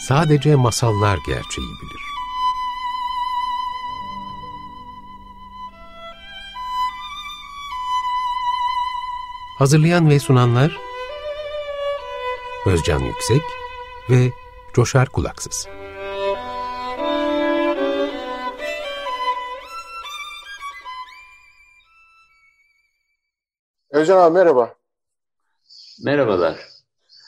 [0.00, 2.02] sadece masallar gerçeği bilir.
[9.58, 10.78] Hazırlayan ve sunanlar
[12.66, 13.42] Özcan Yüksek
[14.10, 14.32] ve
[14.74, 15.68] Coşar Kulaksız.
[23.90, 24.74] Özcan abi merhaba.
[26.04, 26.56] Merhabalar.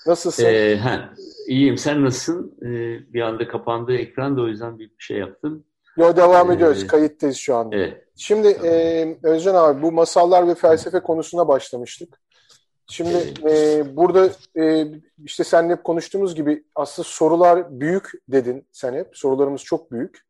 [0.07, 0.45] Nasılsın?
[0.45, 1.22] Ee, he,
[1.53, 1.79] iyiyim.
[1.79, 2.59] Sen nasılsın?
[2.63, 5.65] Ee, bir anda kapandı ekran da o yüzden bir şey yaptım.
[5.97, 6.87] Yo devam ee, ediyoruz.
[6.87, 7.77] Kayıttayız şu anda.
[7.77, 8.05] Evet.
[8.17, 8.75] Şimdi tamam.
[8.75, 12.21] e, Özcan abi bu masallar ve felsefe konusuna başlamıştık.
[12.91, 14.87] Şimdi e, burada e,
[15.25, 19.09] işte seninle hep konuştuğumuz gibi aslında sorular büyük dedin sen hep.
[19.13, 20.21] Sorularımız çok büyük.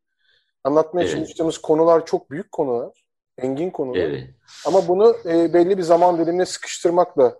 [0.63, 1.15] Anlatmaya evet.
[1.15, 3.03] çalıştığımız konular çok büyük konular.
[3.37, 3.99] Engin konular.
[3.99, 4.29] Evet.
[4.67, 7.39] Ama bunu e, belli bir zaman dilimine sıkıştırmakla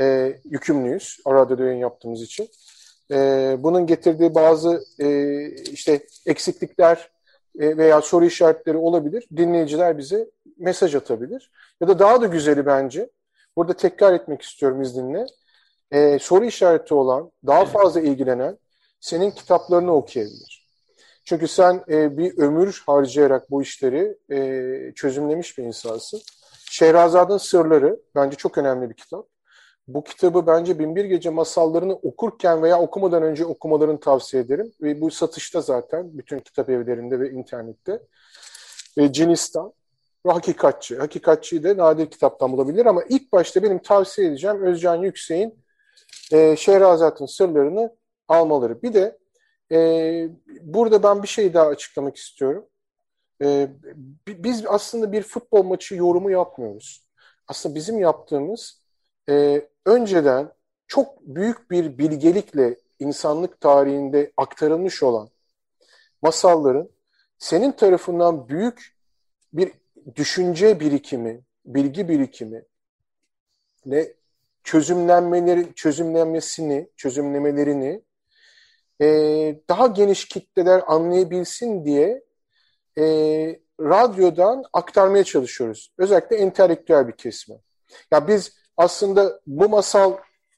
[0.00, 1.18] e, yükümlüyüz.
[1.26, 2.48] Radyoda yayın yaptığımız için.
[3.12, 7.10] E, bunun getirdiği bazı e, işte eksiklikler
[7.58, 9.28] e, veya soru işaretleri olabilir.
[9.36, 11.50] Dinleyiciler bize mesaj atabilir.
[11.80, 13.08] Ya da daha da güzeli bence
[13.56, 15.26] Burada tekrar etmek istiyorum izninle.
[15.90, 18.58] Ee, soru işareti olan, daha fazla ilgilenen
[19.00, 20.68] senin kitaplarını okuyabilir.
[21.24, 26.20] Çünkü sen e, bir ömür harcayarak bu işleri e, çözümlemiş bir insansın.
[26.70, 29.26] Şehrazat'ın Sırları bence çok önemli bir kitap.
[29.88, 34.72] Bu kitabı bence Binbir Gece masallarını okurken veya okumadan önce okumalarını tavsiye ederim.
[34.82, 38.02] Ve bu satışta zaten bütün kitap evlerinde ve internette.
[38.98, 39.72] Ve Cinistan
[40.26, 40.98] ve Hakikatçı.
[40.98, 45.64] Hakikatçıyı da nadir kitaptan bulabilir ama ilk başta benim tavsiye edeceğim Özcan Yüksek'in
[46.32, 47.96] e, Şehrazat'ın sırlarını
[48.28, 48.82] almaları.
[48.82, 49.18] Bir de
[49.72, 50.28] e,
[50.60, 52.66] burada ben bir şey daha açıklamak istiyorum.
[53.42, 53.68] E,
[54.28, 57.06] biz aslında bir futbol maçı yorumu yapmıyoruz.
[57.48, 58.81] Aslında bizim yaptığımız
[59.28, 60.52] e, önceden
[60.86, 65.28] çok büyük bir bilgelikle insanlık tarihinde aktarılmış olan
[66.22, 66.88] masalların
[67.38, 68.96] senin tarafından büyük
[69.52, 69.72] bir
[70.16, 72.64] düşünce birikimi, bilgi birikimi
[73.86, 74.12] ne
[74.64, 78.02] çözümlenmeleri, çözümlenmesini, çözümlemelerini
[79.00, 79.06] e,
[79.68, 82.24] daha geniş kitleler anlayabilsin diye
[82.98, 83.04] e,
[83.80, 85.92] radyodan aktarmaya çalışıyoruz.
[85.98, 87.56] Özellikle entelektüel bir kesme.
[88.12, 90.16] Ya biz aslında bu masal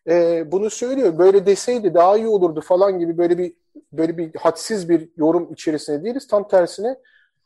[0.08, 1.18] e, bunu söylüyor.
[1.18, 3.52] Böyle deseydi daha iyi olurdu falan gibi böyle bir
[3.92, 6.26] böyle bir hadsiz bir yorum içerisinde değiliz.
[6.26, 6.96] Tam tersine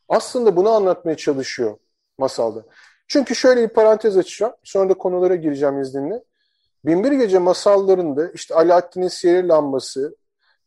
[0.09, 1.79] aslında bunu anlatmaya çalışıyor
[2.19, 2.65] masalda.
[3.09, 4.53] Çünkü şöyle bir parantez açacağım.
[4.63, 6.25] Sonra da konulara gireceğim izninle.
[6.85, 10.17] Binbir Gece masallarında işte Alaaddin'in sihir lambası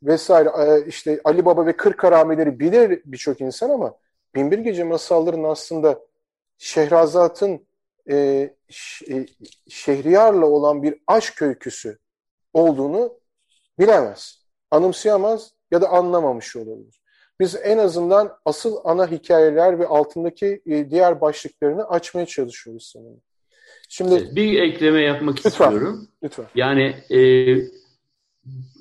[0.04, 3.96] vesaire e, işte Ali Baba ve Kırk Harameleri bilir birçok insan ama
[4.36, 6.00] Binbir Gece masallarının aslında
[6.58, 7.68] Şehrazat'ın
[8.10, 8.16] e,
[9.10, 9.26] e,
[9.70, 11.98] Şehriyar'la olan bir aşk öyküsü
[12.54, 13.20] olduğunu
[13.80, 14.46] bilemez.
[14.72, 17.02] Anımsayamaz ya da anlamamış olabilir.
[17.40, 23.22] Biz en azından asıl ana hikayeler ve altındaki e, diğer başlıklarını açmaya çalışıyoruz sanırım.
[23.90, 26.08] Şimdi bir ekleme yapmak lütfen, istiyorum.
[26.24, 26.46] Lütfen.
[26.56, 27.56] Yani e,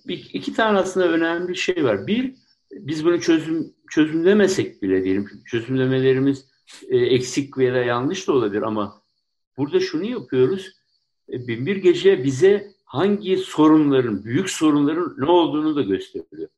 [0.08, 2.06] iki tane aslında önemli bir şey var.
[2.06, 2.34] Bir,
[2.72, 6.46] biz bunu çözüm çözümlemesek bile diyelim, çözümlemelerimiz
[6.88, 9.02] e, eksik veya yanlış da olabilir ama
[9.60, 10.72] burada şunu yapıyoruz.
[11.32, 16.48] E, Binbir Gece bize hangi sorunların, büyük sorunların ne olduğunu da gösteriyor.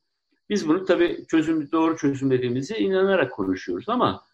[0.50, 4.24] Biz bunu tabii çözüm, doğru çözümlediğimize inanarak konuşuyoruz ama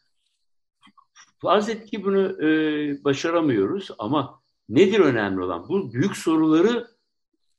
[1.39, 5.69] farz et ki bunu e, başaramıyoruz ama nedir önemli olan?
[5.69, 6.89] Bu büyük soruları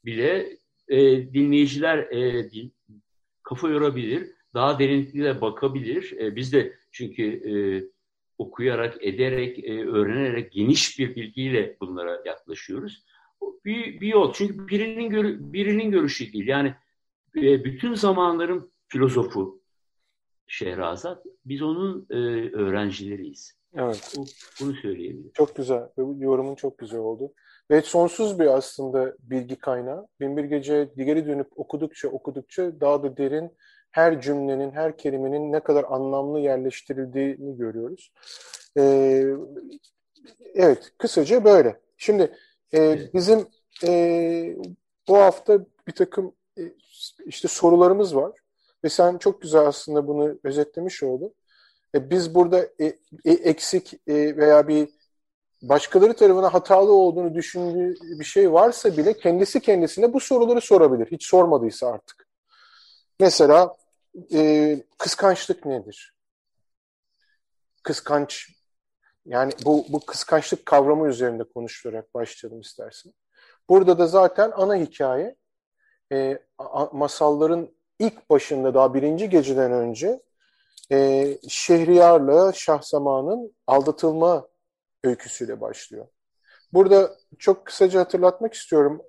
[0.06, 2.74] bile e, dinleyiciler e, din,
[3.44, 6.12] kafa yorabilir, daha derinlikle bakabilir.
[6.20, 7.54] E, biz de çünkü e,
[8.40, 13.06] okuyarak, ederek, e, öğrenerek geniş bir bilgiyle bunlara yaklaşıyoruz.
[13.66, 14.34] Bir, bir yol.
[14.34, 16.48] Çünkü birinin gör, birinin görüşü değil.
[16.48, 16.76] Yani
[17.36, 19.60] e, bütün zamanların filozofu
[20.48, 21.26] Şehrazat.
[21.46, 22.16] Biz onun e,
[22.56, 23.60] öğrencileriyiz.
[23.74, 24.14] Evet.
[24.18, 24.26] Bu,
[24.62, 25.32] bunu söyleyebilirim.
[25.34, 25.90] Çok güzel.
[25.98, 27.34] Yorumun çok güzel oldu.
[27.72, 30.08] Ve sonsuz bir aslında bilgi kaynağı.
[30.20, 33.52] Binbir Gece geri dönüp okudukça okudukça daha da derin
[33.92, 38.12] her cümlenin, her kelimenin ne kadar anlamlı yerleştirildiğini görüyoruz.
[38.78, 39.26] Ee,
[40.56, 41.80] evet, kısaca böyle.
[41.98, 42.36] Şimdi
[42.74, 43.48] e, bizim
[43.88, 44.58] e,
[45.08, 46.62] bu hafta bir takım e,
[47.26, 48.32] işte sorularımız var.
[48.84, 51.34] Ve sen çok güzel aslında bunu özetlemiş oldun.
[51.96, 52.86] E, biz burada e,
[53.26, 54.90] e, eksik e, veya bir
[55.62, 61.08] başkaları tarafından hatalı olduğunu düşündüğü bir şey varsa bile kendisi kendisine bu soruları sorabilir.
[61.12, 62.28] Hiç sormadıysa artık.
[63.20, 63.78] Mesela
[64.34, 66.16] e, kıskançlık nedir?
[67.84, 68.50] Kıskanç
[69.26, 73.14] yani bu, bu kıskançlık kavramı üzerinde konuşularak başlayalım istersen.
[73.70, 75.36] Burada da zaten ana hikaye
[76.12, 76.40] e,
[76.92, 77.70] masalların
[78.00, 80.22] ilk başında daha birinci geceden önce
[80.92, 84.48] e, Şehriyar'la Şahzaman'ın aldatılma
[85.04, 86.08] öyküsüyle başlıyor.
[86.74, 89.02] Burada çok kısaca hatırlatmak istiyorum.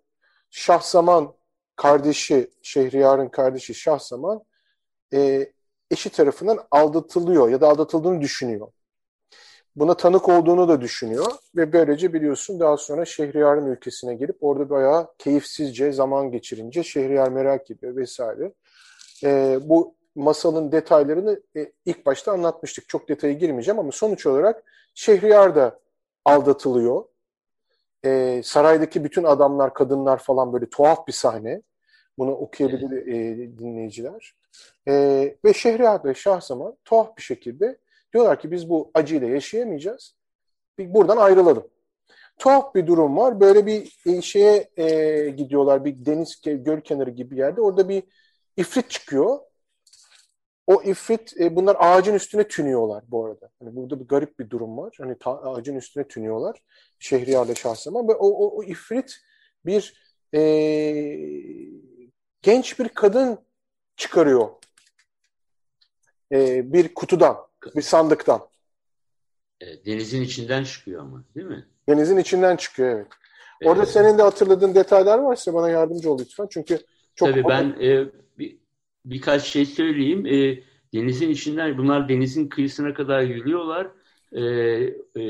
[0.50, 1.35] Şahzaman
[1.76, 4.44] kardeşi, Şehriyar'ın kardeşi Şahzaman
[5.14, 5.52] e,
[5.90, 8.68] eşi tarafından aldatılıyor ya da aldatıldığını düşünüyor.
[9.76, 11.26] Buna tanık olduğunu da düşünüyor
[11.56, 17.70] ve böylece biliyorsun daha sonra Şehriyar'ın ülkesine gelip orada bayağı keyifsizce zaman geçirince Şehriyar merak
[17.70, 18.52] ediyor vesaire.
[19.24, 22.88] E, bu masalın detaylarını e, ilk başta anlatmıştık.
[22.88, 24.64] Çok detaya girmeyeceğim ama sonuç olarak
[24.94, 25.80] Şehriyar da
[26.24, 27.04] aldatılıyor.
[28.04, 31.62] E, saraydaki bütün adamlar, kadınlar falan böyle tuhaf bir sahne.
[32.18, 34.34] Bunu okuyabilir e, dinleyiciler.
[34.88, 34.93] E,
[35.44, 37.79] ve Şehriyar ve Şahzaman tuhaf bir şekilde
[38.12, 40.17] diyorlar ki biz bu acıyla yaşayamayacağız.
[40.79, 41.67] Bir buradan ayrılalım.
[42.38, 43.41] Tuhaf bir durum var.
[43.41, 45.85] Böyle bir e, şeye e, gidiyorlar.
[45.85, 47.61] Bir deniz göl kenarı gibi bir yerde.
[47.61, 48.02] Orada bir
[48.56, 49.38] ifrit çıkıyor.
[50.67, 53.50] O ifrit, e, bunlar ağacın üstüne tünüyorlar bu arada.
[53.58, 54.94] Hani burada bir garip bir durum var.
[55.00, 56.62] Hani ta, ağacın üstüne tünüyorlar.
[56.99, 58.08] Şehriyar'la Şahseman.
[58.08, 59.17] Ve o, o, o ifrit
[59.67, 59.94] bir
[60.35, 60.41] e,
[62.43, 63.38] genç bir kadın
[64.00, 64.49] çıkarıyor.
[66.32, 67.37] E, bir kutudan,
[67.76, 68.41] bir sandıktan.
[69.61, 71.67] E, denizin içinden çıkıyor ama değil mi?
[71.88, 73.06] Denizin içinden çıkıyor evet.
[73.64, 73.93] Orada evet.
[73.93, 76.47] senin de hatırladığın detaylar varsa bana yardımcı ol lütfen.
[76.50, 76.79] Çünkü
[77.14, 77.29] çok...
[77.29, 78.06] Tabii ben e,
[78.38, 78.58] bir,
[79.05, 80.26] birkaç şey söyleyeyim.
[80.26, 80.62] E,
[80.94, 83.91] denizin içinden, bunlar denizin kıyısına kadar yürüyorlar.
[84.32, 84.43] E,
[85.20, 85.25] e,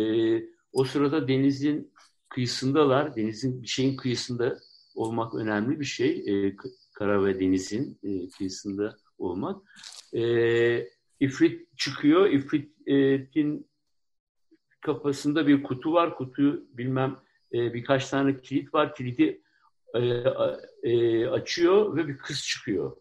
[0.73, 1.93] o sırada denizin
[2.29, 3.17] kıyısındalar.
[3.17, 4.59] Denizin bir şeyin kıyısında
[4.95, 6.25] olmak önemli bir şey.
[6.27, 6.57] E,
[7.01, 9.63] kara ve denizin e, kıyısında olmak.
[10.15, 10.23] E,
[11.21, 12.31] İfrit çıkıyor.
[12.31, 13.71] İfrit'in
[14.81, 16.17] kafasında bir kutu var.
[16.17, 17.17] Kutu bilmem
[17.53, 18.95] e, birkaç tane kilit var.
[18.95, 19.43] Kilidi
[19.95, 20.01] e,
[20.83, 22.97] e, açıyor ve bir kız çıkıyor.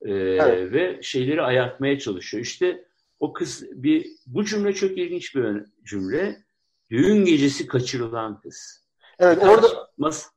[0.00, 0.72] E, evet.
[0.72, 2.42] Ve şeyleri ayartmaya çalışıyor.
[2.42, 2.84] İşte
[3.20, 6.44] o kız bir bu cümle çok ilginç bir cümle.
[6.90, 8.86] Düğün gecesi kaçırılan kız.
[9.18, 9.66] Evet orada
[9.98, 10.33] mas,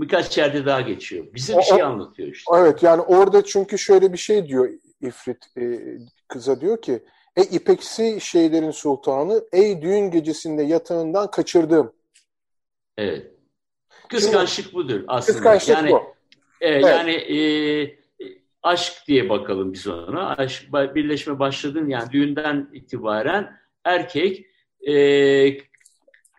[0.00, 1.26] birkaç yerde daha geçiyor.
[1.34, 2.52] Bize bir şey anlatıyor işte.
[2.56, 4.70] Evet yani orada çünkü şöyle bir şey diyor
[5.00, 5.80] İfrit e,
[6.28, 7.02] kıza diyor ki
[7.36, 11.92] Ey ipeksi şeylerin sultanı, ey düğün gecesinde yatağından kaçırdığım.
[12.98, 13.26] Evet.
[14.08, 15.36] Kıskançlık Şimdi, budur aslında.
[15.36, 15.96] Kıskançlık yani, bu.
[16.60, 16.84] E, evet.
[16.84, 17.38] Yani e,
[18.62, 20.36] aşk diye bakalım biz ona.
[20.36, 24.46] Aşk, birleşme başladın yani düğünden itibaren erkek
[24.88, 24.94] e,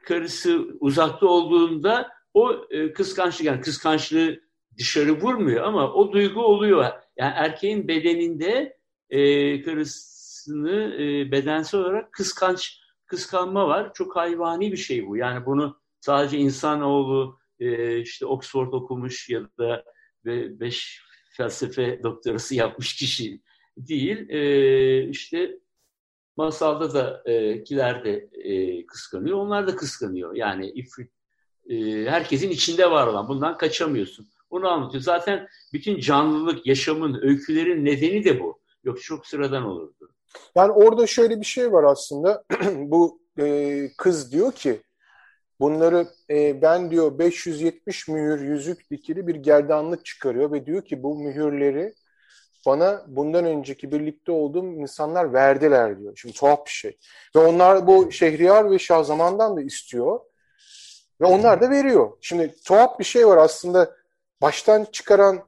[0.04, 4.40] karısı uzakta olduğunda o e, kıskançlık yani kıskançlığı
[4.78, 6.86] dışarı vurmuyor ama o duygu oluyor.
[7.18, 8.78] Yani erkeğin bedeninde
[9.10, 13.94] e, karısını e, bedensel olarak kıskanç kıskanma var.
[13.94, 15.18] Çok hayvani bir şey bu.
[15.18, 19.84] Yani bunu sadece insanoğlu e, işte Oxford okumuş ya da
[20.60, 21.02] beş
[21.38, 23.42] felsefe doktorası yapmış kişi
[23.78, 24.30] değil.
[24.30, 25.60] E, işte
[26.38, 29.38] masalda da e, kiler de e, kıskanıyor.
[29.38, 30.36] Onlar da kıskanıyor.
[30.36, 31.15] Yani ifrit
[31.70, 31.76] e,
[32.10, 33.28] herkesin içinde var olan.
[33.28, 34.28] Bundan kaçamıyorsun.
[34.50, 35.04] Onu anlatıyor.
[35.04, 38.60] Zaten bütün canlılık, yaşamın, öykülerin nedeni de bu.
[38.84, 40.10] Yok çok sıradan olurdu.
[40.56, 42.44] Yani orada şöyle bir şey var aslında.
[42.76, 44.82] bu e, kız diyor ki
[45.60, 51.16] bunları e, ben diyor 570 mühür yüzük dikili bir gerdanlık çıkarıyor ve diyor ki bu
[51.20, 51.94] mühürleri
[52.66, 56.14] bana bundan önceki birlikte olduğum insanlar verdiler diyor.
[56.16, 56.98] Şimdi tuhaf bir şey.
[57.36, 60.20] Ve onlar bu Şehriyar ve Şahzaman'dan da istiyor.
[61.22, 62.12] Ve onlar da veriyor.
[62.22, 63.96] Şimdi tuhaf bir şey var aslında.
[64.42, 65.40] Baştan çıkaran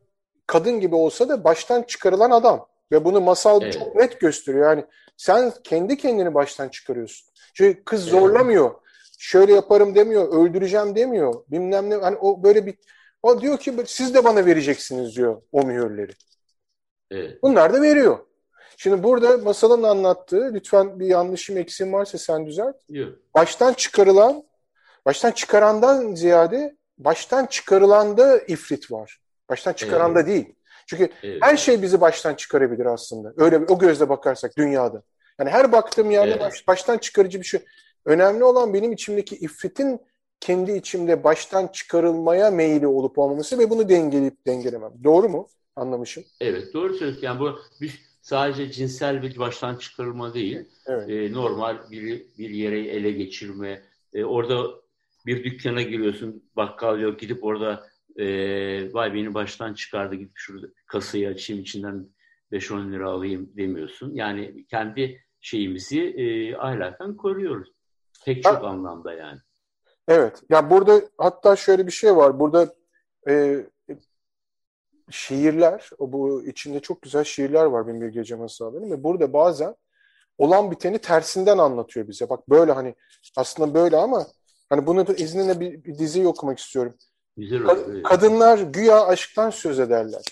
[0.48, 2.68] kadın gibi olsa da baştan çıkarılan adam.
[2.92, 3.74] Ve bunu masal evet.
[3.74, 4.70] çok net gösteriyor.
[4.70, 4.86] Yani
[5.18, 7.28] sen kendi kendini baştan çıkarıyorsun.
[7.54, 8.72] Çünkü kız zorlamıyor.
[8.72, 8.82] Evet.
[9.20, 11.44] Şöyle yaparım demiyor, öldüreceğim demiyor.
[11.48, 11.96] Bilmem ne.
[11.96, 12.76] Hani o böyle bir
[13.24, 16.12] o diyor ki siz de bana vereceksiniz diyor o mühürleri.
[17.12, 17.44] Evet.
[17.44, 18.20] Bunlar da veriyor.
[18.78, 22.76] Şimdi burada masalın anlattığı, lütfen bir yanlışım eksiğim varsa sen düzelt.
[22.90, 23.14] Yok.
[23.36, 24.44] Baştan çıkarılan,
[25.08, 29.20] baştan çıkarandan ziyade baştan çıkarılanda ifrit var.
[29.50, 30.30] Baştan çıkaranda evet.
[30.30, 30.56] değil.
[30.88, 31.38] Çünkü evet.
[31.42, 33.34] her şey bizi baştan çıkarabilir aslında.
[33.38, 35.04] Öyle o gözle bakarsak dünyada.
[35.40, 36.42] Yani her baktığım yerde evet.
[36.42, 37.60] baş, baştan çıkarıcı bir şey.
[38.06, 40.00] Önemli olan benim içimdeki ifritin
[40.40, 44.92] kendi içimde baştan çıkarılmaya meyili olup olmaması ve bunu dengeleyip dengelemem.
[45.04, 45.48] Doğru mu?
[45.76, 46.24] Anlamışım.
[46.42, 47.26] Evet doğru söylüyorsun.
[47.26, 50.66] Yani bu bir, sadece cinsel bir baştan çıkarılma değil.
[50.88, 51.10] Evet.
[51.10, 53.82] E, normal bir, bir yere ele geçirme.
[54.14, 54.87] E, orada
[55.28, 56.50] bir dükkana giriyorsun.
[56.56, 57.20] Bakkal yok.
[57.20, 58.26] Gidip orada e,
[58.94, 60.16] vay beni baştan çıkardı.
[60.16, 62.10] Gidip şurada kasayı açayım içinden
[62.52, 64.16] 5-10 lira alayım demiyorsun.
[64.16, 67.70] Yani kendi şeyimizi e, ahlaken koruyoruz.
[68.26, 69.40] Pek çok ha, anlamda yani.
[70.08, 70.44] Evet.
[70.50, 72.40] Ya burada hatta şöyle bir şey var.
[72.40, 72.76] Burada
[73.30, 73.66] e,
[75.10, 79.76] şiirler, bu içinde çok güzel şiirler var Binbir Gece Masalları'nın ve burada bazen
[80.38, 82.30] olan biteni tersinden anlatıyor bize.
[82.30, 82.96] Bak böyle hani
[83.36, 84.26] aslında böyle ama
[84.70, 86.96] hani bunu da izninle bir, bir diziyi okumak istiyorum.
[87.38, 90.24] Güzel Ka- kadınlar güya aşktan söz ederler.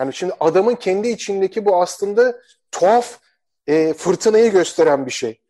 [0.00, 2.40] Yani şimdi adamın kendi içindeki bu aslında
[2.72, 3.18] tuhaf
[3.66, 5.40] e, fırtınayı gösteren bir şey.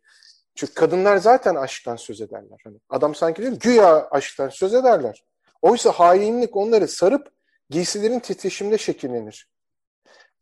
[0.55, 2.61] Çünkü kadınlar zaten aşktan söz ederler.
[2.63, 5.23] Hani adam sanki diyor güya aşktan söz ederler.
[5.61, 7.31] Oysa hainlik onları sarıp
[7.69, 9.49] giysilerin titreşimde şekillenir.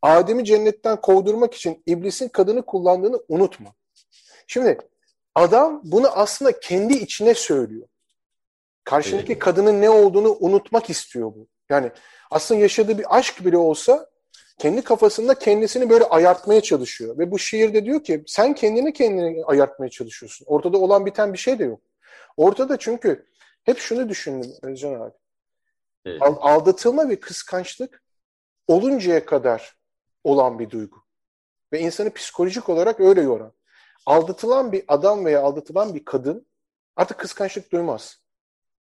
[0.02, 3.74] Adem'i cennetten kovdurmak için iblisin kadını kullandığını unutma.
[4.48, 4.78] Şimdi
[5.38, 7.88] adam bunu aslında kendi içine söylüyor.
[8.84, 9.42] Karşındaki evet.
[9.42, 11.48] kadının ne olduğunu unutmak istiyor bu.
[11.70, 11.92] Yani
[12.32, 14.10] aslında yaşadığı bir aşk bile olsa
[14.58, 17.18] kendi kafasında kendisini böyle ayartmaya çalışıyor.
[17.18, 20.46] Ve bu şiirde diyor ki sen kendini kendini ayartmaya çalışıyorsun.
[20.50, 21.80] Ortada olan biten bir şey de yok.
[22.38, 23.26] Ortada çünkü
[23.64, 25.14] hep şunu düşündüm Özcan abi.
[26.06, 26.22] Evet.
[26.22, 28.04] Aldatılma ve kıskançlık
[28.68, 29.78] oluncaya kadar
[30.24, 30.98] olan bir duygu.
[31.74, 33.57] Ve insanı psikolojik olarak öyle yoran.
[34.06, 36.46] Aldatılan bir adam veya aldatılan bir kadın
[36.96, 38.20] artık kıskançlık duymaz.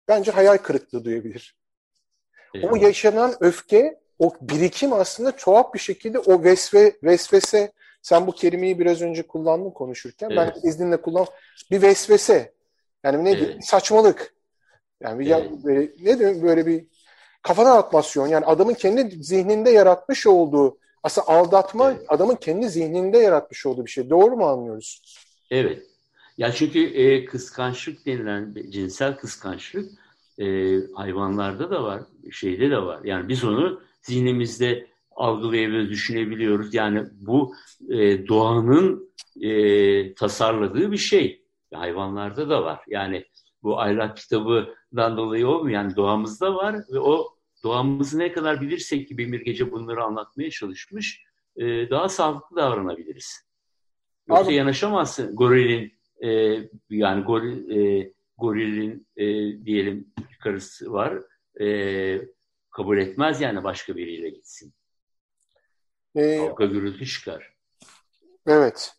[0.09, 1.57] Bence hayal kırıklığı duyabilir.
[2.54, 2.66] Evet.
[2.71, 8.78] O yaşanan öfke, o birikim aslında tuhaf bir şekilde o vesve, vesvese, sen bu kelimeyi
[8.78, 10.38] biraz önce kullandın konuşurken, evet.
[10.38, 11.26] ben izninle kullan
[11.71, 12.52] bir vesvese.
[13.04, 13.64] Yani ne evet.
[13.64, 14.35] saçmalık.
[15.00, 15.50] Yani bir evet.
[15.50, 16.87] ya, böyle, ne diyorum böyle bir
[17.42, 18.26] kafadan atmasyon.
[18.26, 22.04] Yani adamın kendi zihninde yaratmış olduğu aslında aldatma evet.
[22.09, 24.11] adamın kendi zihninde yaratmış olduğu bir şey.
[24.11, 25.02] Doğru mu anlıyoruz?
[25.50, 25.82] Evet.
[26.38, 29.90] Ya çünkü e, kıskançlık denilen cinsel kıskançlık
[30.38, 33.00] e, hayvanlarda da var, şeyde de var.
[33.04, 36.75] Yani biz onu zihnimizde algılayabiliyoruz, düşünebiliyoruz.
[36.75, 37.54] Yani bu
[37.88, 41.42] e, doğanın e, tasarladığı bir şey.
[41.75, 42.80] Hayvanlarda da var.
[42.88, 43.25] Yani
[43.62, 45.80] bu ahlak kitabından dolayı olmuyor.
[45.80, 47.28] Yani doğamızda var ve o
[47.62, 51.25] doğamızı ne kadar bilirsek ki bir gece bunları anlatmaya çalışmış,
[51.57, 53.47] e, daha sağlıklı davranabiliriz.
[54.28, 55.92] Yoksa Abi, yanaşamazsın gorilin
[56.25, 56.59] e,
[56.90, 59.25] yani goril, e, gorilin e,
[59.64, 61.23] diyelim karısı var
[61.61, 61.66] e,
[62.71, 64.75] kabul etmez yani başka biriyle gitsin.
[66.16, 67.54] Ee, Kavga gürültü çıkar.
[68.47, 68.92] Evet.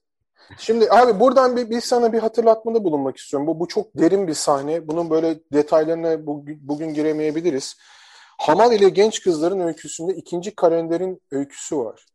[0.58, 3.48] Şimdi abi buradan bir, bir sana bir hatırlatmada bulunmak istiyorum.
[3.48, 4.88] Bu, bu çok derin bir sahne.
[4.88, 7.78] Bunun böyle detaylarına bugün, bugün giremeyebiliriz.
[8.38, 12.06] Hamal ile genç kızların öyküsünde ikinci kalenderin öyküsü var.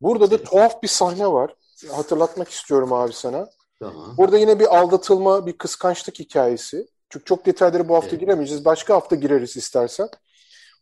[0.00, 1.54] Burada da tuhaf bir sahne var.
[1.90, 3.48] Hatırlatmak istiyorum abi sana.
[3.80, 4.14] Tamam.
[4.16, 6.86] Burada yine bir aldatılma, bir kıskançlık hikayesi.
[7.08, 8.20] Çünkü çok detayları bu hafta evet.
[8.20, 8.64] giremeyeceğiz.
[8.64, 10.08] Başka hafta gireriz istersen.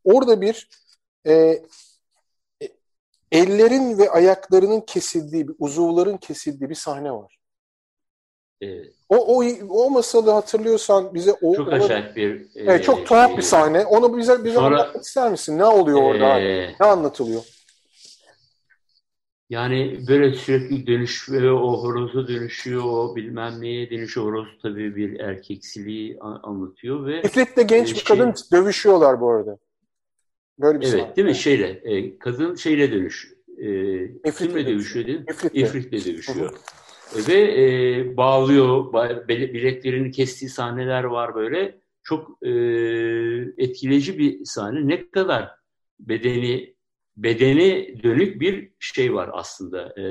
[0.04, 0.68] Orada bir
[1.24, 1.62] e, e,
[3.32, 7.38] ellerin ve ayaklarının kesildiği, bir uzuvların kesildiği bir sahne var.
[8.62, 8.92] Evet.
[9.08, 13.36] O, o, o masalı hatırlıyorsan bize o çok acayip bir e, evet, çok tuhaf e,
[13.36, 13.84] bir sahne.
[13.84, 15.58] Onu bize bize sonra, anlatmak ister misin?
[15.58, 16.40] Ne oluyor orada?
[16.40, 17.42] E, ne anlatılıyor?
[19.50, 24.26] Yani böyle sürekli dönüşüyor, o horozu dönüşüyor, o bilmem neye dönüşüyor.
[24.26, 27.22] Horoz tabii bir erkeksiliği anlatıyor ve...
[27.22, 29.58] İfrit'te genç e, bir şey, kadın dövüşüyorlar bu arada.
[30.58, 31.16] Böyle bir evet, sahne.
[31.16, 31.34] değil mi?
[31.34, 33.32] Şeyle, e, kadın şeyle dönüş.
[33.58, 35.24] E, kimle dövüşüyor değil mi?
[35.30, 35.54] İfrit'le.
[35.54, 36.50] İfrit'le dövüşüyor.
[36.50, 36.81] Hı hı.
[37.16, 38.92] Ve e, bağlıyor,
[39.28, 41.82] bileklerini kestiği sahneler var böyle.
[42.04, 42.50] Çok e,
[43.58, 44.88] etkileyici bir sahne.
[44.88, 45.50] Ne kadar
[46.00, 46.74] bedeni
[47.16, 50.00] bedeni dönük bir şey var aslında.
[50.00, 50.04] E,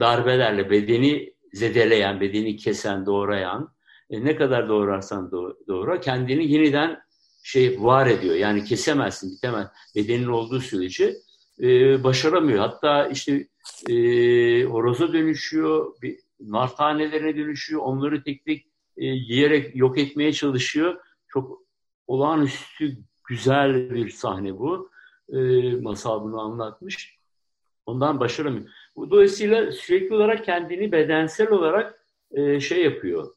[0.00, 3.74] darbelerle bedeni zedeleyen, bedeni kesen, doğrayan,
[4.10, 5.30] e, ne kadar doğrarsan
[5.68, 7.00] doğra kendini yeniden
[7.42, 8.34] şey var ediyor.
[8.34, 9.66] Yani kesemezsin, bitemez.
[9.96, 11.14] Bedenin olduğu sürece
[11.62, 12.58] e, başaramıyor.
[12.58, 13.48] Hatta işte
[13.88, 13.94] e,
[14.64, 16.78] horoza dönüşüyor, bir, nar
[17.36, 18.66] dönüşüyor, onları tek tek
[18.96, 21.00] e, yiyerek yok etmeye çalışıyor.
[21.28, 21.62] Çok
[22.06, 22.96] olağanüstü
[23.28, 24.90] güzel bir sahne bu.
[25.32, 25.38] E,
[25.76, 27.18] masal bunu anlatmış.
[27.86, 28.68] Ondan başaramıyor.
[28.96, 33.34] Dolayısıyla sürekli olarak kendini bedensel olarak e, şey yapıyor,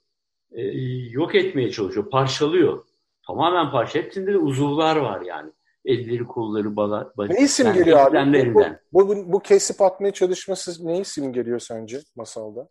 [0.52, 0.62] e,
[1.10, 2.86] yok etmeye çalışıyor, parçalıyor.
[3.28, 4.00] Tamamen parça.
[4.00, 5.52] Hepsinde de uzuvlar var yani
[5.88, 8.54] elleri kolları bala, bala Ne isim yani geliyor abi?
[8.54, 8.64] Bu,
[8.94, 12.68] bu, bu, bu kesip atmaya çalışması ne isim geliyor sence masalda?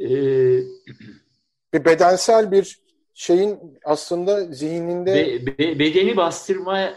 [0.00, 0.08] Ee,
[1.72, 2.80] bir bedensel bir
[3.14, 6.92] şeyin aslında zihninde be, be, bedeni bastırma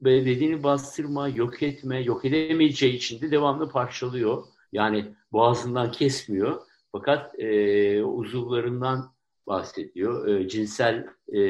[0.00, 4.44] bedeni bastırma, yok etme, yok edemeyeceği için de devamlı parçalıyor.
[4.72, 6.60] Yani boğazından kesmiyor.
[6.92, 9.12] Fakat e, uzuvlarından
[9.46, 10.28] bahsediyor.
[10.28, 11.40] E, cinsel e,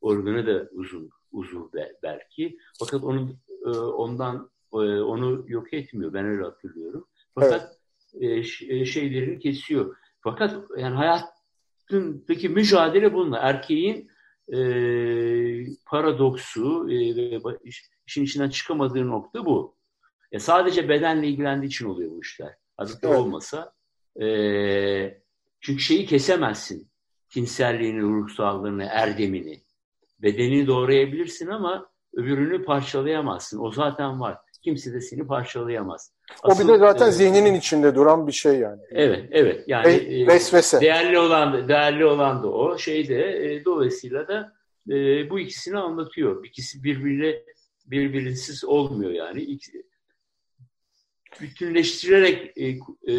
[0.00, 1.68] organı da uzun uzuv
[2.02, 2.58] belki.
[2.78, 6.12] Fakat onun e, ondan e, onu yok etmiyor.
[6.12, 7.08] Ben öyle hatırlıyorum.
[7.34, 7.78] Fakat
[8.20, 8.62] evet.
[8.68, 9.96] E, şeylerini kesiyor.
[10.20, 13.38] Fakat yani hayatındaki mücadele bununla.
[13.38, 14.10] Erkeğin
[14.52, 14.58] e,
[15.86, 17.40] paradoksu e,
[18.06, 19.76] işin içinden çıkamadığı nokta bu.
[20.32, 22.54] E sadece bedenle ilgilendiği için oluyor bu işler.
[22.78, 23.16] Adı evet.
[23.16, 23.72] olmasa
[24.20, 25.20] e,
[25.60, 26.88] çünkü şeyi kesemezsin.
[27.28, 29.62] Tinselliğini, ruhsallığını, erdemini.
[30.22, 33.58] Bedenini doğrayabilirsin ama öbürünü parçalayamazsın.
[33.58, 34.38] O zaten var.
[34.62, 36.12] Kimse de seni parçalayamaz.
[36.42, 38.80] Asıl, o bir de zaten e, zihninin içinde duran bir şey yani.
[38.90, 39.64] Evet, evet.
[39.66, 40.80] Yani Ve, vesvese.
[40.80, 42.78] Değerli olan, değerli olan da o.
[42.78, 44.52] Şeyde e, dolayısıyla da
[44.90, 46.44] e, bu ikisini anlatıyor.
[46.44, 47.44] İkisi birbiriyle
[47.86, 49.40] birbirsiz olmuyor yani.
[49.42, 49.82] İkisi,
[51.40, 52.66] bütünleştirerek e,
[53.12, 53.16] e,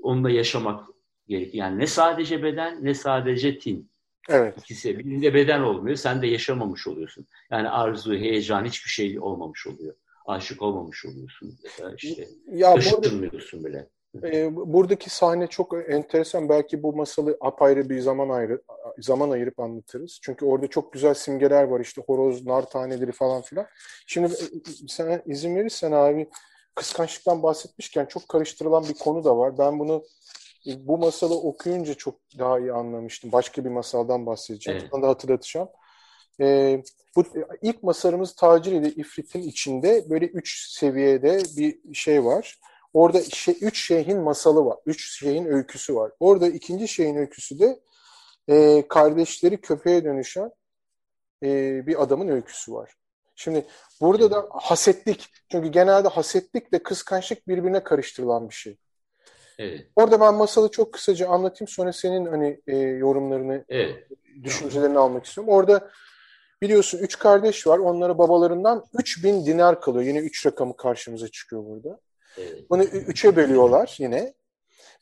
[0.00, 0.84] onunla yaşamak
[1.28, 1.64] gerekiyor.
[1.64, 3.91] Yani ne sadece beden ne sadece tin.
[4.28, 4.54] Evet.
[4.58, 5.96] İkisi birinde beden olmuyor.
[5.96, 7.26] Sen de yaşamamış oluyorsun.
[7.50, 9.94] Yani arzu, heyecan hiçbir şey olmamış oluyor.
[10.26, 11.58] Aşık olmamış oluyorsun.
[11.64, 13.88] Mesela işte ya taşıtmıyorsun bile.
[14.22, 16.48] E, buradaki sahne çok enteresan.
[16.48, 18.62] Belki bu masalı apayrı bir zaman ayrı
[18.98, 20.18] zaman ayırıp anlatırız.
[20.22, 21.80] Çünkü orada çok güzel simgeler var.
[21.80, 23.66] İşte horoz, nar taneleri falan filan.
[24.06, 26.28] Şimdi e, sen izin verirsen abi
[26.74, 29.58] kıskançlıktan bahsetmişken çok karıştırılan bir konu da var.
[29.58, 30.04] Ben bunu
[30.66, 33.32] bu masalı okuyunca çok daha iyi anlamıştım.
[33.32, 34.80] Başka bir masaldan bahsedeceğim.
[34.80, 34.90] Evet.
[34.92, 35.68] Sana da hatırlatacağım.
[36.40, 36.82] Ee,
[37.16, 37.24] bu
[37.62, 42.58] ilk masalımız Tacir ile İfrit'in içinde böyle üç seviyede bir şey var.
[42.94, 44.78] Orada şey, üç şeyhin masalı var.
[44.86, 46.12] Üç şeyhin öyküsü var.
[46.20, 47.80] Orada ikinci şeyin öyküsü de
[48.48, 50.50] e, kardeşleri köpeğe dönüşen
[51.42, 51.48] e,
[51.86, 52.94] bir adamın öyküsü var.
[53.36, 53.66] Şimdi
[54.00, 55.28] burada da hasetlik.
[55.50, 58.76] Çünkü genelde hasetlikle kıskançlık birbirine karıştırılan bir şey.
[59.58, 59.86] Evet.
[59.96, 61.68] Orada ben masalı çok kısaca anlatayım.
[61.68, 64.08] Sonra senin hani e, yorumlarını, evet.
[64.44, 65.52] düşüncelerini almak istiyorum.
[65.52, 65.90] Orada
[66.62, 67.78] biliyorsun üç kardeş var.
[67.78, 70.04] Onlara babalarından 3000 dinar kalıyor.
[70.04, 72.00] Yine üç rakamı karşımıza çıkıyor burada.
[72.38, 72.70] Evet.
[72.70, 74.34] Bunu üçe bölüyorlar yine.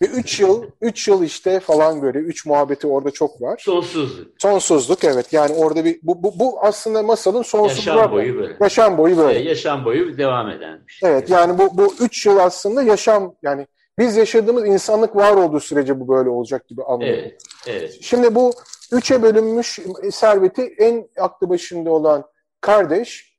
[0.03, 3.63] Ve 3 yıl, 3 yıl işte falan böyle 3 muhabbeti orada çok var.
[3.65, 4.29] Sonsuzluk.
[4.39, 5.33] Sonsuzluk evet.
[5.33, 7.91] Yani orada bir bu, bu, bu aslında masalın sonsuzluğu.
[7.91, 8.57] Yaşam boyu böyle.
[8.61, 9.39] Yaşam boyu böyle.
[9.39, 11.11] Evet, yaşam boyu devam eden bir şey.
[11.11, 13.67] Evet yani bu bu 3 yıl aslında yaşam yani
[13.99, 17.25] biz yaşadığımız insanlık var olduğu sürece bu böyle olacak gibi anlıyorum.
[17.25, 17.99] Evet, evet.
[18.03, 18.53] Şimdi bu
[18.93, 19.79] üçe bölünmüş
[20.13, 22.25] serveti en aklı başında olan
[22.61, 23.31] kardeş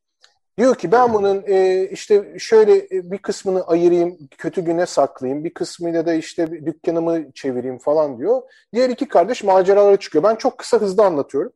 [0.58, 5.54] Diyor ki ben bunun e, işte şöyle e, bir kısmını ayırayım, kötü güne saklayayım, bir
[5.54, 8.42] kısmıyla da işte dükkanımı çevireyim falan diyor.
[8.74, 10.24] Diğer iki kardeş maceralara çıkıyor.
[10.24, 11.52] Ben çok kısa hızlı anlatıyorum.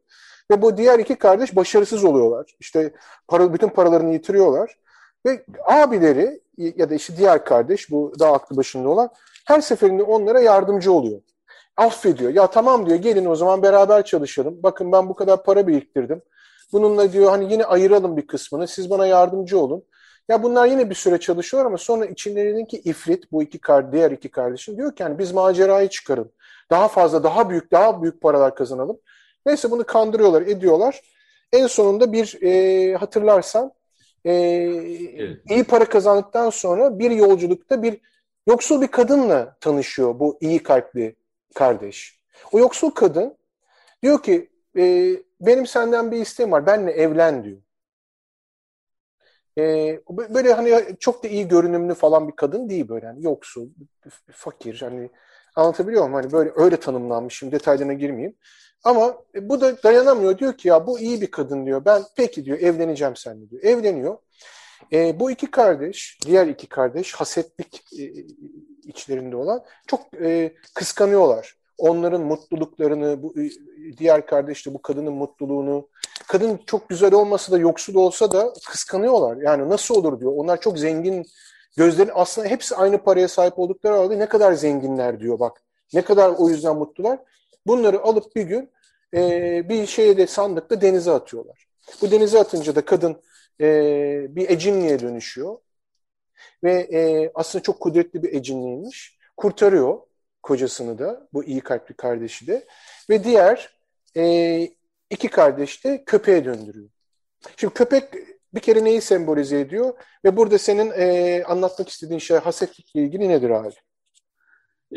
[0.52, 2.56] Ve bu diğer iki kardeş başarısız oluyorlar.
[2.60, 2.94] İşte
[3.28, 4.76] para, bütün paralarını yitiriyorlar.
[5.26, 9.10] Ve abileri ya da işte diğer kardeş bu daha aklı başında olan
[9.46, 11.22] her seferinde onlara yardımcı oluyor.
[11.78, 12.34] Affediyor.
[12.34, 14.64] Ya tamam diyor gelin o zaman beraber çalışalım.
[14.64, 16.22] Bakın ben bu kadar para biriktirdim.
[16.74, 18.68] Bununla diyor hani yine ayıralım bir kısmını.
[18.68, 19.84] Siz bana yardımcı olun.
[20.30, 24.30] Ya bunlar yine bir süre çalışıyor ama sonra içlerindeki ifrit bu iki kar diğer iki
[24.30, 26.32] kardeşin diyor ki hani biz macerayı çıkarın.
[26.70, 28.98] Daha fazla, daha büyük, daha büyük paralar kazanalım.
[29.46, 31.02] Neyse bunu kandırıyorlar, ediyorlar.
[31.54, 33.72] En sonunda bir e, hatırlarsan
[34.26, 34.32] e,
[35.18, 35.40] evet.
[35.50, 38.02] iyi para kazandıktan sonra bir yolculukta bir
[38.48, 41.16] yoksul bir kadınla tanışıyor bu iyi kalpli
[41.56, 42.20] kardeş.
[42.52, 43.38] O yoksul kadın
[44.04, 45.12] diyor ki e,
[45.42, 46.66] benim senden bir isteğim var.
[46.66, 47.58] Benle evlen diyor.
[49.58, 53.06] Ee, böyle hani çok da iyi görünümlü falan bir kadın değil böyle.
[53.06, 53.70] Yani yoksul,
[54.32, 54.82] fakir.
[54.82, 55.10] Hani
[55.56, 56.14] anlatabiliyor muyum?
[56.14, 57.52] Hani böyle öyle tanımlanmışım.
[57.52, 58.36] Detaylarına girmeyeyim.
[58.84, 60.38] Ama e, bu da dayanamıyor.
[60.38, 61.86] Diyor ki ya bu iyi bir kadın diyor.
[61.86, 63.64] Ben peki diyor evleneceğim seninle diyor.
[63.64, 64.18] Evleniyor.
[64.94, 68.04] E, bu iki kardeş, diğer iki kardeş hasetlik e,
[68.84, 73.34] içlerinde olan çok e, kıskanıyorlar onların mutluluklarını, bu
[73.98, 75.88] diğer kardeş de bu kadının mutluluğunu,
[76.28, 79.38] kadın çok güzel olmasa da yoksul olsa da kıskanıyorlar.
[79.38, 80.32] Yani nasıl olur diyor.
[80.36, 81.26] Onlar çok zengin,
[81.78, 85.62] gözlerin aslında hepsi aynı paraya sahip oldukları halde ne kadar zenginler diyor bak.
[85.94, 87.20] Ne kadar o yüzden mutlular.
[87.68, 88.72] Bunları alıp bir gün
[89.14, 91.68] e, bir şeyde sandıkta denize atıyorlar.
[92.02, 93.22] Bu denize atınca da kadın
[93.62, 95.58] e, bir ecinliğe dönüşüyor.
[96.64, 99.18] Ve e, aslında çok kudretli bir ecinliymiş.
[99.38, 100.00] Kurtarıyor
[100.44, 102.68] kocasını da, bu iyi kalpli kardeşi de
[103.10, 103.80] ve diğer
[104.18, 104.68] e,
[105.10, 106.90] iki kardeş de köpeğe döndürüyor.
[107.58, 108.14] Şimdi köpek
[108.54, 109.94] bir kere neyi sembolize ediyor
[110.26, 113.76] ve burada senin e, anlatmak istediğin şey hasetlikle ilgili nedir abi?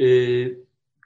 [0.03, 0.07] E,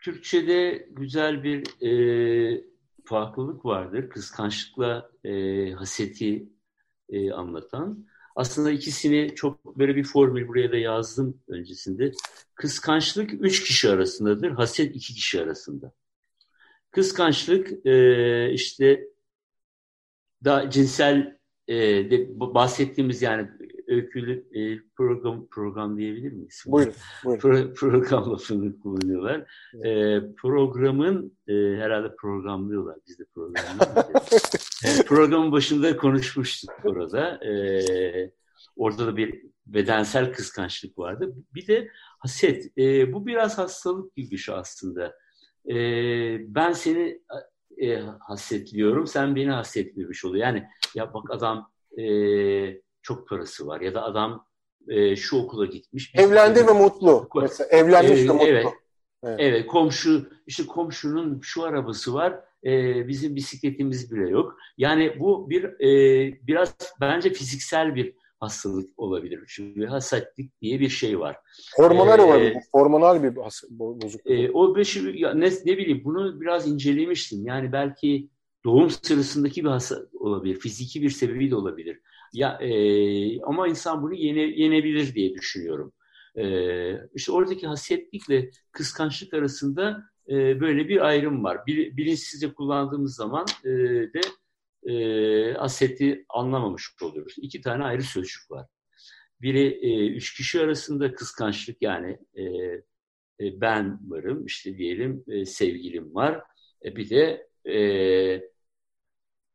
[0.02, 2.64] Türkçe'de güzel bir e,
[3.04, 4.08] farklılık vardır.
[4.08, 6.48] Kıskançlıkla e, haseti
[7.08, 8.06] e, anlatan.
[8.36, 12.12] Aslında ikisini çok böyle bir formül buraya da yazdım öncesinde.
[12.54, 15.92] Kıskançlık üç kişi arasındadır, haset iki kişi arasında.
[16.90, 19.08] Kıskançlık e, işte
[20.44, 21.38] da cinsel
[21.68, 21.76] e,
[22.10, 23.48] de bahsettiğimiz yani
[23.94, 26.64] öykülü e, program program diyebilir miyiz?
[26.66, 26.94] Buyurun.
[27.24, 27.40] buyurun.
[27.40, 29.40] Pro, program lafını kullanıyorlar.
[29.84, 32.96] E, programın e, herhalde programlıyorlar.
[33.08, 33.24] Biz de
[34.84, 37.44] e, programın başında konuşmuştuk orada.
[37.44, 37.52] E,
[38.76, 41.34] orada da bir bedensel kıskançlık vardı.
[41.54, 42.78] Bir de haset.
[42.78, 45.14] E, bu biraz hastalık gibi bir şey aslında.
[45.68, 45.74] E,
[46.54, 47.20] ben seni
[47.78, 50.46] e, hasretliyorum, sen beni hasretlemiş oluyor.
[50.46, 52.04] Yani ya bak adam e,
[53.02, 54.46] çok parası var ya da adam
[54.88, 56.12] e, şu okula gitmiş.
[56.14, 57.28] Evlendi ve mutlu.
[57.34, 58.46] Mesela evlenmiş de mutlu.
[58.46, 58.66] Evet.
[59.24, 59.36] Evet.
[59.40, 64.56] evet, komşu işte komşunun şu arabası var, e, bizim bisikletimiz bile yok.
[64.78, 65.88] Yani bu bir e,
[66.46, 69.44] biraz bence fiziksel bir hastalık olabilir.
[69.48, 71.36] Çünkü hasetlik diye bir şey var.
[71.76, 72.56] Hormonal ee, olabilir.
[72.72, 74.30] Hormonal bir bozukluk.
[74.30, 77.46] E, o beşi, ya ne, ne bileyim bunu biraz incelemiştim.
[77.46, 78.28] Yani belki
[78.64, 80.60] doğum sırasındaki bir hastalık olabilir.
[80.60, 82.00] Fiziki bir sebebi de olabilir.
[82.32, 85.92] Ya e, ama insan bunu yene, yenebilir diye düşünüyorum.
[86.36, 86.44] E,
[87.14, 91.66] işte oradaki hasetlikle kıskançlık arasında e, böyle bir ayrım var.
[91.66, 93.68] Bir, bilinçsizce kullandığımız zaman e,
[94.14, 94.20] de
[94.86, 97.34] e, aseti anlamamış oluyoruz.
[97.38, 98.66] İki tane ayrı sözcük var.
[99.42, 102.42] Biri e, üç kişi arasında kıskançlık yani e,
[103.40, 106.42] e, ben varım işte diyelim e, sevgilim var.
[106.84, 108.51] E, bir de e,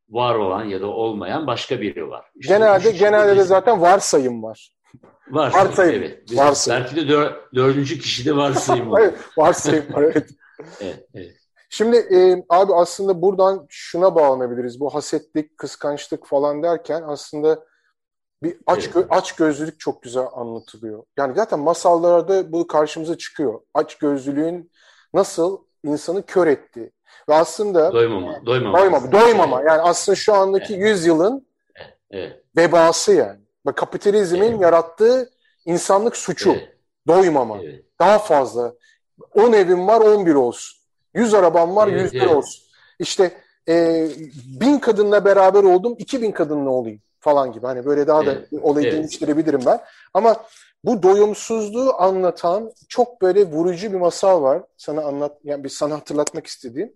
[0.10, 2.26] var olan ya da olmayan başka biri var.
[2.36, 4.72] İşte genelde genelde de zaten varsayım var.
[5.30, 6.04] Varsayım, varsayım.
[6.04, 6.38] evet.
[6.38, 6.84] Varsayım.
[6.84, 9.12] Belki de dör, dördüncü kişide varsayım var.
[9.38, 10.30] varsayım var evet.
[10.82, 11.36] evet, evet.
[11.70, 14.80] Şimdi e, abi aslında buradan şuna bağlanabiliriz.
[14.80, 17.65] Bu hasetlik, kıskançlık falan derken aslında
[18.43, 21.04] bir aç gö aç gözlülük çok güzel anlatılıyor.
[21.17, 23.62] Yani zaten masallarda bu karşımıza çıkıyor.
[23.74, 24.72] Aç gözlülüğün
[25.13, 26.91] nasıl insanı kör ettiği.
[27.30, 28.80] Ve aslında doymama, doymama.
[28.80, 29.62] Doymama, doymama.
[29.62, 30.86] Yani aslında şu andaki evet.
[30.86, 31.48] yüzyılın
[32.12, 32.44] evet.
[32.58, 33.40] vebası yani.
[33.68, 34.62] Ve kapitalizmin evet.
[34.62, 35.30] yarattığı
[35.66, 36.52] insanlık suçu.
[36.52, 36.78] Evet.
[37.08, 37.58] Doymama.
[37.63, 37.86] Evet.
[38.00, 38.74] Daha fazla.
[39.34, 40.78] 10 evim var 11 olsun.
[41.13, 42.32] 100 arabam var evet, 101 evet.
[42.32, 42.63] olsun.
[43.00, 43.32] İşte
[43.68, 44.08] e,
[44.60, 47.66] bin kadınla beraber oldum 2000 kadınla olayım falan gibi.
[47.66, 48.98] Hani böyle daha da evet, olayı evet.
[48.98, 49.80] geliştirebilirim ben.
[50.13, 50.36] Ama
[50.88, 54.63] bu doyumsuzluğu anlatan çok böyle vurucu bir masal var.
[54.78, 56.93] Sana anlat, yani bir sana hatırlatmak istediğim.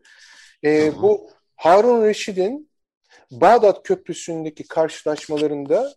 [0.64, 2.72] E, bu Harun Reşid'in
[3.32, 5.94] Bağdat Köprüsü'ndeki karşılaşmalarında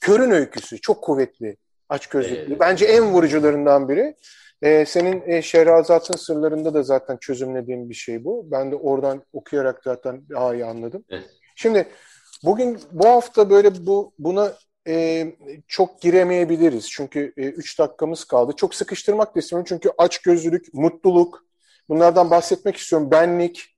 [0.00, 1.56] körün öyküsü çok kuvvetli
[1.88, 2.46] aç gözlüklü.
[2.48, 2.60] Evet.
[2.60, 4.16] Bence en vurucularından biri.
[4.62, 8.46] Ee, senin e, Şehrazat'ın sırlarında da zaten çözümlediğim bir şey bu.
[8.50, 11.04] Ben de oradan okuyarak zaten daha iyi anladım.
[11.10, 11.30] Evet.
[11.56, 11.88] Şimdi
[12.44, 14.52] bugün bu hafta böyle bu buna
[14.88, 15.26] e,
[15.68, 16.90] çok giremeyebiliriz.
[16.90, 18.52] Çünkü 3 e, dakikamız kaldı.
[18.56, 19.66] Çok sıkıştırmak da istemiyorum.
[19.68, 21.44] Çünkü aç gözlülük, mutluluk
[21.88, 23.10] bunlardan bahsetmek istiyorum.
[23.10, 23.76] Benlik,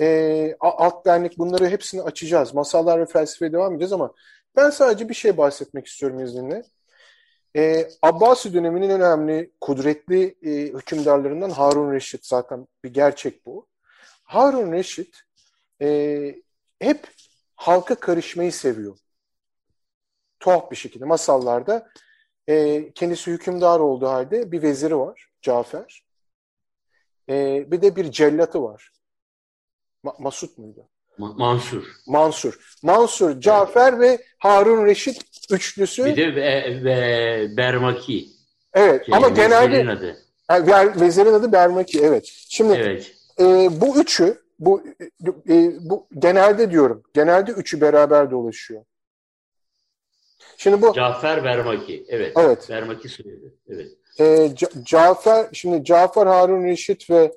[0.00, 2.54] e, alt benlik bunları hepsini açacağız.
[2.54, 4.14] Masallar ve felsefeye devam edeceğiz ama
[4.56, 6.62] ben sadece bir şey bahsetmek istiyorum izninle.
[7.56, 13.66] E, Abbasi döneminin önemli, kudretli e, hükümdarlarından Harun Reşit zaten bir gerçek bu.
[14.24, 15.20] Harun Reşit
[15.82, 16.34] e,
[16.80, 17.08] hep
[17.56, 18.96] halka karışmayı seviyor.
[20.40, 21.88] Tuhaf bir şekilde masallarda
[22.48, 26.02] e, kendisi hükümdar olduğu halde bir veziri var, Cafer.
[27.28, 28.90] E, bir de bir cellatı var.
[30.02, 30.88] Ma Masut muydu?
[31.18, 31.84] Mansur.
[32.06, 32.76] Mansur.
[32.82, 36.04] Mansur, Cafer ve Harun Reşit üçlüsü.
[36.04, 38.28] Bir de ve, ve Bermaki.
[38.74, 40.16] Evet şey, ama genelde adı.
[40.70, 42.24] Yani, vezirin adı Bermaki evet.
[42.48, 43.12] Şimdi evet.
[43.40, 43.44] E,
[43.80, 44.82] bu üçü bu
[45.48, 47.02] e, bu genelde diyorum.
[47.14, 48.84] Genelde üçü beraber dolaşıyor.
[50.60, 52.04] Şimdi bu Cafer Bermaki.
[52.08, 52.32] Evet.
[52.36, 52.66] Evet.
[52.70, 53.54] Bermaki söyledi.
[53.68, 53.90] Evet.
[54.20, 57.32] E, Cafer şimdi Cafer Harun Reşit ve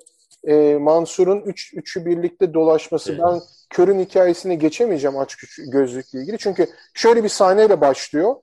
[0.46, 3.12] e, Mansur'un üç, üçü birlikte dolaşması.
[3.12, 3.20] Evet.
[3.22, 6.38] Ben körün hikayesine geçemeyeceğim aç gözlükle ilgili.
[6.38, 8.34] Çünkü şöyle bir sahneyle başlıyor.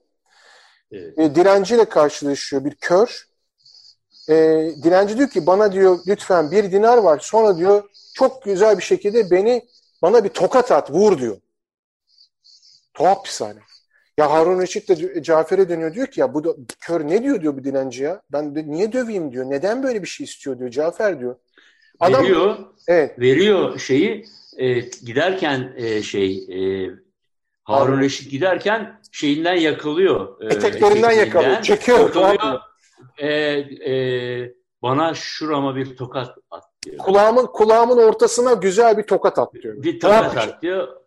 [0.92, 1.20] Evet.
[1.20, 3.28] E, direnciyle karşılaşıyor bir kör.
[4.30, 4.36] E,
[4.84, 7.20] direnci diyor ki bana diyor lütfen bir dinar var.
[7.20, 9.68] Sonra diyor çok güzel bir şekilde beni
[10.02, 11.38] bana bir tokat at vur diyor.
[12.94, 13.60] Tuhaf bir sahne.
[14.18, 17.58] Ya Harun Reşit de Cafer'e dönüyor diyor ki ya bu da, kör ne diyor diyor
[17.58, 18.22] bu dilenci ya.
[18.32, 19.50] Ben de, niye döveyim diyor.
[19.50, 21.36] Neden böyle bir şey istiyor diyor Cafer diyor.
[22.00, 22.58] Adam, veriyor.
[22.88, 23.20] Evet.
[23.20, 24.26] Veriyor şeyi
[24.58, 26.90] e, giderken e, şey e,
[27.64, 28.04] Harun Abi.
[28.04, 30.42] Reşit giderken şeyinden yakalıyor.
[30.42, 31.62] E, Eteklerinden yakalıyor.
[31.62, 32.00] Çekiyor.
[32.00, 32.60] Yakalıyor.
[33.18, 33.30] E,
[33.92, 36.98] e, bana şurama bir tokat at diyor.
[36.98, 39.84] Kulağımın, kulağımın ortasına güzel bir tokat at diyor.
[39.84, 41.01] Bir tokat at diyor.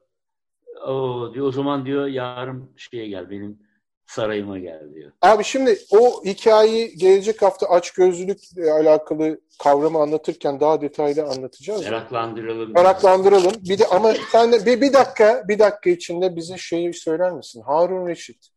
[0.87, 3.59] O, diyor, o zaman diyor yarın şeye gel benim
[4.07, 5.13] sarayıma gel diyor.
[5.23, 11.83] Abi şimdi o hikayeyi gelecek hafta aç gözlülükle alakalı kavramı anlatırken daha detaylı anlatacağız.
[11.85, 12.73] Meraklandıralım.
[12.73, 13.53] Meraklandıralım.
[13.69, 17.63] Bir de ama sen de bir, bir dakika bir dakika içinde bize şeyi söyler misin?
[17.67, 18.49] Harun Reşit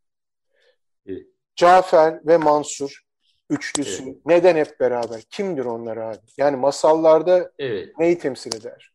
[1.05, 1.27] Evet.
[1.55, 3.03] Cafer ve Mansur
[3.49, 4.15] üçlüsü Evet.
[4.25, 5.21] neden hep beraber?
[5.21, 6.17] Kimdir onlar abi?
[6.37, 7.89] Yani masallarda Evet.
[7.99, 8.91] neyi temsil eder?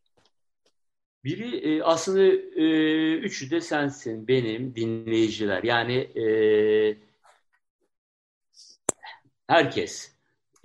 [1.24, 2.22] Biri e, aslında
[2.60, 5.62] e, üçü de sensin, benim, dinleyiciler.
[5.62, 6.26] Yani e,
[9.46, 10.12] herkes.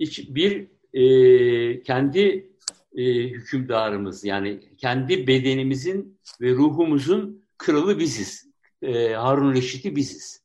[0.00, 2.52] Hiç, bir e, kendi
[2.96, 8.48] e, hükümdarımız yani kendi bedenimizin ve ruhumuzun kralı biziz.
[8.82, 10.44] E, Harun Reşit'i biziz.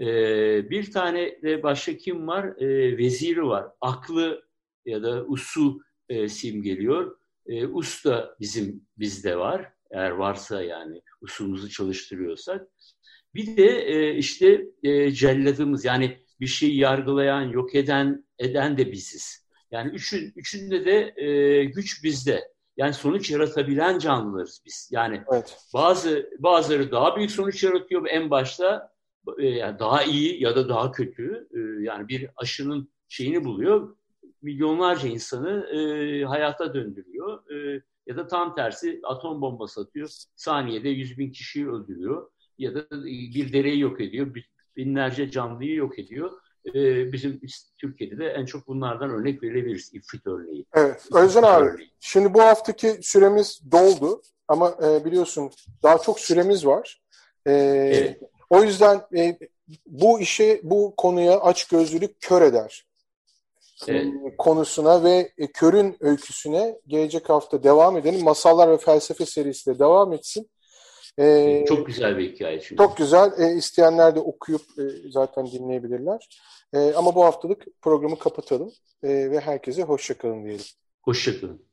[0.00, 0.06] E,
[0.70, 2.44] bir tane de başka kim var?
[2.62, 3.66] E, veziri var.
[3.80, 4.44] Aklı
[4.86, 7.18] ya da usu e, simgeliyor.
[7.48, 9.72] E, us da bizim bizde var.
[9.90, 12.66] Eğer varsa yani usumuzu çalıştırıyorsak.
[13.34, 19.48] Bir de e, işte e, celladımız yani bir şeyi yargılayan, yok eden, eden de biziz.
[19.70, 22.52] Yani üçün, üçünde de e, güç bizde.
[22.76, 24.88] Yani sonuç yaratabilen canlılarız biz.
[24.92, 25.56] Yani Evet.
[25.74, 28.92] bazı bazıları daha büyük sonuç yaratıyor en başta
[29.38, 31.48] e, yani daha iyi ya da daha kötü.
[31.54, 33.96] E, yani bir aşının şeyini buluyor.
[34.42, 37.50] Milyonlarca insanı e, hayata döndürüyor.
[37.50, 40.08] E, ya da tam tersi atom bombası atıyor.
[40.36, 42.30] Saniyede yüz bin kişiyi öldürüyor.
[42.58, 42.90] Ya da
[43.34, 44.34] bir dereyi yok ediyor.
[44.76, 46.30] Binlerce canlıyı yok ediyor.
[46.74, 47.40] E, bizim
[47.78, 49.94] Türkiye'de de en çok bunlardan örnek verebiliriz.
[49.94, 50.66] İfrit örneği.
[50.74, 51.08] Evet.
[51.14, 55.50] Özcan abi şimdi bu haftaki süremiz doldu ama e, biliyorsun
[55.82, 57.00] daha çok süremiz var.
[57.46, 58.20] E, Evet.
[58.50, 59.38] O yüzden e,
[59.86, 62.86] bu işe, bu konuya açgözlülük kör eder.
[63.88, 68.24] E, konusuna ve e, körün öyküsüne gelecek hafta devam edelim.
[68.24, 70.50] Masallar ve felsefe serisi de devam etsin.
[71.18, 72.76] E, Çok güzel bir hikaye çünkü.
[72.76, 73.32] çok güzel.
[73.38, 76.28] E, isteyenler de okuyup e, zaten dinleyebilirler.
[76.74, 80.64] E, ama bu haftalık programı kapatalım e, ve herkese hoşçakalın diyelim.
[81.02, 81.68] Hoşçakalın.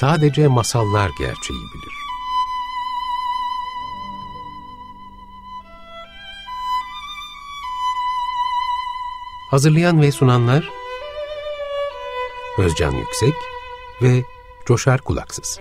[0.00, 1.94] Sadece masallar gerçeği bilir.
[9.50, 10.70] Hazırlayan ve sunanlar
[12.58, 13.34] Özcan Yüksek
[14.02, 14.24] ve
[14.66, 15.60] Coşar Kulaksız.